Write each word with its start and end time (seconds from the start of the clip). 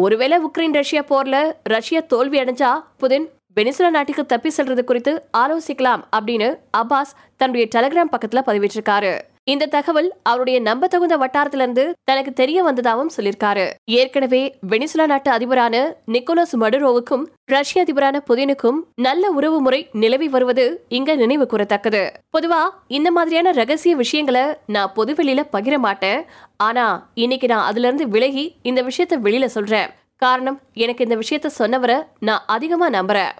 ஒருவேளை 0.00 0.36
Ukraine 0.44 0.74
Russia 0.74 1.02
போர்ல 1.02 1.36
Russia 1.62 2.00
தோல்வி 2.08 2.38
அடைஞ்சா 2.40 2.70
புதின் 3.00 3.24
வெனிசுலா 3.56 3.88
நாட்டுக்கு 3.90 4.26
தப்பி 4.26 4.50
செல்றது 4.56 4.82
குறித்து 4.84 5.12
ஆலோசிக்கலாம் 5.38 6.02
அப்படின்னு 6.16 6.48
அப்பாஸ் 6.76 7.12
தன்னுடைய 7.36 7.68
டெலிகிராம் 7.74 8.12
பக்கத்துல 8.14 8.42
பதிவிட்டிருக்காரு. 8.46 9.12
இந்த 9.48 9.66
தகவல் 9.66 10.14
அவருடைய 10.22 10.60
நம்பத்தகுந்த 10.60 11.16
வட்டாரத்திலிருந்து 11.16 11.92
தனக்கு 12.04 12.32
தெரிய 12.32 12.62
வந்ததாகவும் 12.62 13.10
சொல்லியிருக்காரு. 13.16 13.70
ஏற்கனவே 13.84 14.58
வெனிசுலா 14.68 15.06
நாட்டு 15.06 15.30
அதிபரான 15.30 15.94
நிக்கோலஸ் 16.06 16.54
மடுரோவுக்கும் 16.60 17.26
ரஷ்ய 17.44 17.84
அதிபரான 17.84 18.20
புதினுக்கும் 18.28 18.78
நல்ல 18.94 19.30
உறவு 19.30 19.60
முறை 19.60 19.88
நிலவி 19.92 20.28
வருவது 20.28 20.84
இங்க 20.88 21.14
நினைவு 21.14 21.46
கூறத்தக்கது. 21.50 22.10
பொதுவா 22.38 22.62
இந்த 22.86 23.10
மாதிரியான 23.10 23.52
ரகசிய 23.52 23.96
விஷயங்களை 23.96 24.42
நான் 24.66 24.92
பொதுவெளியில 24.96 25.44
பகிர 25.52 25.78
மாட்டேன். 25.78 26.24
ஆனா 26.56 27.10
இன்னைக்கு 27.14 27.46
நான் 27.46 27.64
அதுல 27.64 27.86
இருந்து 27.86 28.08
விலகி 28.08 28.54
இந்த 28.62 28.82
விஷயத்த 28.82 29.16
வெளியில 29.22 29.44
சொல்றேன். 29.44 29.88
காரணம் 30.16 30.60
எனக்கு 30.72 31.04
இந்த 31.04 31.16
விஷயத்த 31.16 31.46
சொன்னவரை 31.58 32.02
நான் 32.20 32.44
அதிகமா 32.46 32.90
நம்புறேன். 32.90 33.32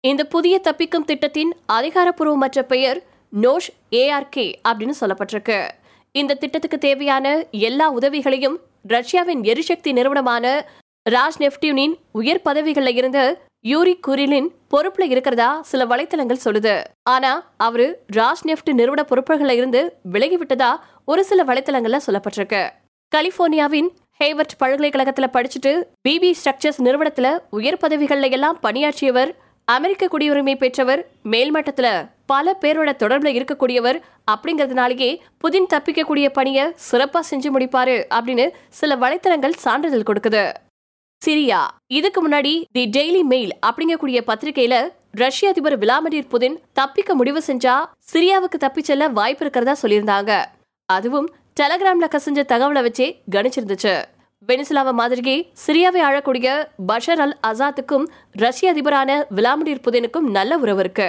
இந்த 0.00 0.24
புதிய 0.24 0.60
தப்பிக்கும் 0.60 1.04
திட்டத்தின் 1.04 1.56
அதிகாரப்பூர்வமற்ற 1.72 2.62
பெயர் 2.62 3.02
நோஷ் 3.42 3.68
ஏஆர்கே 3.90 4.54
அப்படின்னு 4.68 4.94
சொல்லப்பட்டிருக்கு. 5.00 5.70
இந்த 6.12 6.34
திட்டத்துக்கு 6.34 6.78
தேவையான 6.78 7.46
எல்லா 7.50 7.90
உதவிகளையும் 7.90 8.60
ரஷ்யாவின் 8.82 9.42
எரிசக்தி 9.42 9.92
நிறுவனமான 9.92 10.66
ராஜ் 11.10 11.38
நெப்டியூனின் 11.38 11.94
உயர் 12.12 12.42
பதவிகளில் 12.42 12.96
இருந்த 12.96 13.40
யூரி 13.60 13.98
குரிலின் 14.06 14.48
பொறுப்புல 14.70 15.02
இருக்கிறதா 15.02 15.62
சில 15.62 15.84
வலைத்தளங்கள் 15.84 16.44
சொல்லுது. 16.44 16.84
ஆனா 17.02 17.52
அவரு 17.56 18.04
ராஜ் 18.12 18.44
நெப்ட் 18.44 18.72
நிறுவன 18.72 19.06
பொறுப்புகள்ல 19.08 19.50
இருந்து 19.50 19.96
விலகி 20.02 20.36
விட்டதா 20.36 20.84
ஒரு 21.04 21.24
சில 21.24 21.44
வலைத்தளங்கள்ல 21.44 21.98
சொல்லப்பட்டிருக்கு. 22.06 22.70
கலிபோர்னியாவின் 23.16 23.88
ஹேவர்ட் 24.24 24.56
பல்கலைக்கழகத்துல 24.60 25.26
படிச்சுட்டு 25.32 25.84
பிபி 26.08 26.32
ஸ்ட்ரக்சர்ஸ் 26.44 26.82
நிறுவனத்துல 26.84 27.38
உயர் 27.50 27.80
பதவிகள்ல 27.80 28.30
எல்லாம் 28.30 28.60
பணியாற்றியவர் 28.60 29.34
அமெரிக்க 29.64 30.06
குடியுரிமை 30.06 30.56
பெற்றவர் 30.56 31.08
மேல்மட்டத்துல 31.24 32.12
பல 32.26 32.56
பேரோட 32.60 32.90
தொடர்பில் 33.02 33.36
இருக்கக்கூடியவர் 33.36 33.98
அப்படிங்கிறதுனாலேயே 34.32 35.10
புதின் 35.44 35.70
தப்பிக்கக்கூடிய 35.74 36.28
பணியை 36.28 36.64
சிறப்பாக 36.74 37.24
செஞ்சு 37.30 37.50
முடிப்பாரு 37.54 37.96
அப்படின்னு 38.16 38.46
சில 38.68 38.96
வலைத்தளங்கள் 38.96 39.60
சான்றிதழ் 39.64 40.08
கொடுக்குது. 40.10 40.44
சிரியா 41.26 41.60
இதுக்கு 41.86 42.20
முன்னாடி 42.28 42.52
தி 42.72 42.84
டெய்லி 42.96 43.22
மெயில் 43.32 43.52
அப்படிங்கக்கூடிய 43.66 44.20
பத்திரிகையில 44.30 44.74
ரஷ்ய 45.22 45.48
அதிபர் 45.48 45.78
விளாடிமிர் 45.78 46.30
புதின் 46.32 46.56
தப்பிக்க 46.72 47.14
முடிவு 47.14 47.42
செஞ்சா 47.46 47.74
சிரியாவுக்கு 48.12 48.58
தப்பி 48.64 48.82
செல்ல 48.82 49.08
வாய்ப்பு 49.08 49.44
இருக்கிறதா 49.44 49.74
சொல்லியிருந்தாங்க. 49.82 50.32
அதுவும் 50.88 51.28
டெலகிராம்ல 51.60 52.06
கசிஞ்ச 52.14 52.40
தகவலை 52.52 52.82
வச்சே 52.86 53.06
கணிச்சிருந்துச்சு. 53.34 53.94
வெனிசுலாவை 54.48 54.92
மாதிரியே 54.92 55.36
சிரியாவை 55.66 56.00
ஆழக்கூடிய 56.08 56.48
பஷர் 56.86 57.20
அல் 57.24 57.36
அசாத்துக்கும் 57.50 58.06
ரஷ்ய 58.32 58.72
அதிபரான 58.72 59.10
விளாடிமிர் 59.36 59.84
புதினுக்கும் 59.86 60.26
நல்ல 60.36 60.58
உறவு 60.64 60.82
இருக்கு. 60.84 61.08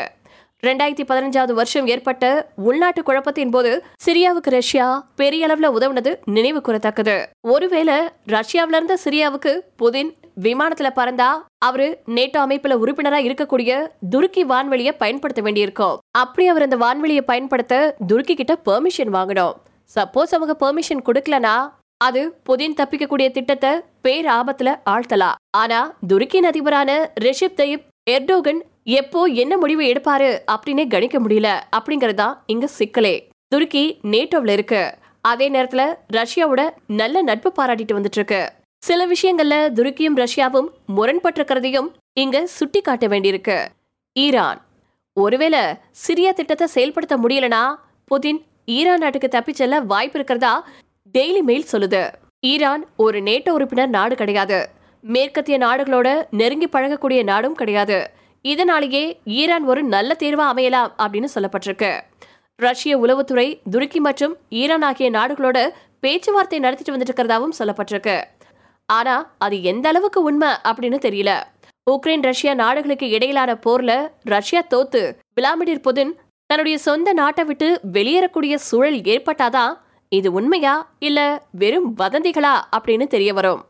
ரெண்டாயிரத்தி 0.63 1.03
பதினஞ்சாவது 1.07 1.53
வருஷம் 1.53 1.87
ஏற்பட்ட 1.87 2.49
உள்நாட்டு 2.55 3.03
குழப்பத்தின் 3.03 3.49
போது 3.49 3.71
சிரியாவுக்கு 4.05 4.49
ரஷ்யா 4.49 5.07
பெரிய 5.15 5.47
அளவுல 5.47 5.69
உதவுனது 5.77 6.11
நினைவு 6.25 6.59
கூறத்தக்கது. 6.59 7.25
ஒருவேளை 7.41 7.95
ரஷ்யாவில 8.27 8.75
இருந்த 8.75 8.97
சிரியாவுக்கு 9.03 9.51
புதின் 9.81 10.11
விமானத்துல 10.41 10.89
பறந்தா 10.95 11.29
அவரு 11.65 11.87
நேட்டோ 12.07 12.39
அமைப்புல 12.45 12.77
உறுப்பினரா 12.83 13.19
இருக்கக்கூடிய 13.25 13.87
துருக்கி 14.09 14.45
வான்வெளியை 14.45 14.91
பயன்படுத்த 14.97 15.41
வேண்டியிருக்கும். 15.41 15.99
அப்படி 16.11 16.47
அவர் 16.47 16.67
அந்த 16.67 16.77
வான்வெளியை 16.77 17.21
பயன்படுத்த 17.21 17.95
துருக்கி 18.07 18.35
கிட்ட 18.35 18.55
பெர்மிஷன் 18.65 19.13
வாங்கணும். 19.17 19.55
சப்போஸ் 19.95 20.35
அவங்க 20.37 20.55
பெர்மிஷன் 20.63 21.05
கொடுக்கலனா 21.05 21.55
அது 21.97 22.21
புதின் 22.49 22.77
தப்பிக்கக்கூடிய 22.79 23.31
திட்டத்தை 23.31 23.69
பேர் 24.01 24.25
ஆபத்துல 24.25 24.75
ஆழ்த்தலாம். 24.89 25.35
ஆனா 25.57 25.97
துருக்கியின் 26.07 26.49
அதிபரான 26.51 27.11
ரிஷிப் 27.13 27.59
தயிப் 27.59 27.85
எர்டோகன் 28.09 28.59
எப்போ 28.87 29.19
என்ன 29.41 29.57
முடிவு 29.57 29.83
எடுப்பாரு 29.83 30.27
அப்படின்னே 30.53 30.83
கணிக்க 30.87 31.19
முடியல. 31.19 31.49
அப்படிங்கறது 31.77 32.13
தான் 32.13 32.43
இங்க 32.45 32.67
சிக்கலே. 32.67 33.15
துருக்கி 33.47 33.83
நேட்டோவில் 34.03 34.49
இருக்கு. 34.49 34.81
அதே 35.21 35.49
நேரத்துல 35.49 35.81
ரஷ்யாவோட 36.13 36.61
நல்ல 36.87 37.21
நட்பு 37.21 37.49
பாராட்டிட்டு 37.57 37.95
வந்துட்டு 37.97 38.19
இருக்கு 38.19 38.41
சில 38.81 39.07
விஷயங்கள்ல 39.07 39.55
துருக்கியும் 39.77 40.17
ரஷ்யாவும் 40.21 40.67
முரண்பட்டிருக்கிறதையும் 40.95 41.87
இங்க 42.13 42.47
சுட்டி 42.47 42.81
காட்ட 42.81 43.07
வேண்டியிருக்கு. 43.07 43.57
ஈரான். 44.15 44.59
ஒருவேளை 45.17 45.61
சிரியா 46.03 46.31
திட்டத்தை 46.33 46.67
செயல்படுத்த 46.67 47.17
முடியலனா 47.17 47.63
புதின் 48.11 48.39
ஈரான் 48.65 49.01
நாட்டுக்கு 49.03 49.27
தப்பிச் 49.27 49.55
செல்ல 49.55 49.79
வாய்ப்பு 49.79 50.17
இருக்கிறதா 50.19 50.53
டெய்லி 51.13 51.41
மெயில் 51.41 51.71
சொல்லுது. 51.71 52.03
ஈரான் 52.39 52.85
ஒரு 52.97 53.19
நேட்டோ 53.21 53.49
உறுப்பினர் 53.49 53.89
நாடு 53.89 54.15
கிடையாது. 54.15 54.59
மேற்கத்திய 55.03 55.57
நாடுகளோட 55.57 56.07
நெருங்கி 56.31 56.69
பழகக்கூடிய 56.71 57.23
நாடும் 57.23 57.57
கிடையாது. 57.61 57.99
இதனாலேயே 58.51 59.03
ஈரான் 59.39 59.65
ஒரு 59.71 59.81
நல்ல 59.93 60.15
தேர்வா 60.19 60.45
அமையலாம் 60.53 60.91
அப்படின்னு 61.03 61.29
சொல்லப்பட்டிருக்கு. 61.35 61.91
ரஷ்ய 62.55 62.97
உளவுத்துறை 62.97 63.47
துருக்கி 63.71 63.99
மற்றும் 63.99 64.33
ஈரான் 64.49 64.85
ஆகிய 64.89 65.07
நாடுகளோட 65.11 65.57
பேச்சுவார்த்தை 65.99 66.59
நடத்திட்டு 66.59 66.93
வந்துட்டு 66.93 67.13
இருக்கிறதாவும் 67.13 67.57
சொல்லப்பட்டிருக்கு. 67.59 68.17
ஆனா 68.89 69.15
அது 69.37 69.55
எந்த 69.71 69.85
அளவுக்கு 69.89 70.19
உண்மை 70.23 70.49
அப்படின்னு 70.69 70.99
தெரியல. 71.07 71.31
உக்ரைன் 71.91 72.21
ரஷ்யா 72.21 72.53
நாடுகளுக்கு 72.53 73.09
இடையிலான 73.09 73.53
போர்ல 73.65 73.91
ரஷ்யா 74.23 74.61
தோத்து 74.73 75.01
விளாடிமிர் 75.37 75.85
புதின் 75.87 76.13
தன்னுடைய 76.49 76.77
சொந்த 76.77 77.13
நாட்டை 77.13 77.43
விட்டு 77.43 77.67
வெளியேறக்கூடிய 77.93 78.55
சூழல் 78.69 78.99
ஏற்பட்டாதான் 79.13 79.73
இது 80.09 80.29
உண்மையா 80.31 80.75
இல்ல 80.99 81.19
வெறும் 81.51 81.89
வதந்திகளா 81.99 82.53
அப்படின்னு 82.77 83.07
தெரிய 83.07 83.33
வரும். 83.33 83.61